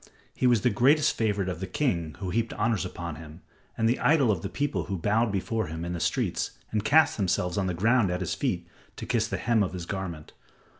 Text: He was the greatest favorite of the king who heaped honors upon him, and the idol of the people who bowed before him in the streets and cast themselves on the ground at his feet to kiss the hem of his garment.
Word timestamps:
He 0.33 0.47
was 0.47 0.61
the 0.61 0.71
greatest 0.71 1.15
favorite 1.15 1.47
of 1.47 1.59
the 1.59 1.67
king 1.67 2.15
who 2.17 2.31
heaped 2.31 2.53
honors 2.53 2.85
upon 2.85 3.17
him, 3.17 3.41
and 3.77 3.87
the 3.87 3.99
idol 3.99 4.31
of 4.31 4.41
the 4.41 4.49
people 4.49 4.85
who 4.85 4.97
bowed 4.97 5.31
before 5.31 5.67
him 5.67 5.85
in 5.85 5.93
the 5.93 5.99
streets 5.99 6.57
and 6.71 6.83
cast 6.83 7.17
themselves 7.17 7.55
on 7.55 7.67
the 7.67 7.75
ground 7.75 8.09
at 8.09 8.21
his 8.21 8.33
feet 8.33 8.67
to 8.95 9.05
kiss 9.05 9.27
the 9.27 9.37
hem 9.37 9.61
of 9.61 9.73
his 9.73 9.85
garment. 9.85 10.33